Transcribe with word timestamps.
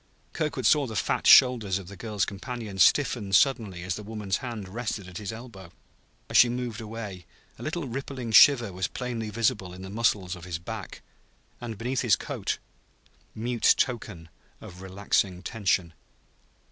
Kirkwood 0.33 0.65
saw 0.65 0.87
the 0.87 0.95
fat 0.95 1.27
shoulders 1.27 1.77
of 1.77 1.87
the 1.87 1.95
girl's 1.95 2.25
companion 2.25 2.79
stiffen 2.79 3.31
suddenly 3.33 3.83
as 3.83 3.93
the 3.93 4.01
woman's 4.01 4.37
hand 4.37 4.67
rested 4.67 5.07
at 5.07 5.19
his 5.19 5.31
elbow; 5.31 5.71
as 6.27 6.37
she 6.37 6.49
moved 6.49 6.81
away, 6.81 7.27
a 7.59 7.61
little 7.61 7.87
rippling 7.87 8.31
shiver 8.31 8.73
was 8.73 8.87
plainly 8.87 9.29
visible 9.29 9.73
in 9.75 9.83
the 9.83 9.91
muscles 9.91 10.35
of 10.35 10.45
his 10.45 10.57
back, 10.57 11.03
beneath 11.59 12.01
his 12.01 12.15
coat 12.15 12.57
mute 13.35 13.75
token 13.77 14.29
of 14.59 14.81
relaxing 14.81 15.43
tension. 15.43 15.93